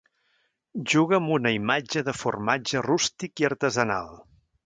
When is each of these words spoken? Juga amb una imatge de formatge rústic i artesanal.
Juga 0.93 1.17
amb 1.17 1.33
una 1.35 1.51
imatge 1.57 2.03
de 2.09 2.15
formatge 2.23 2.83
rústic 2.87 3.43
i 3.45 3.49
artesanal. 3.53 4.13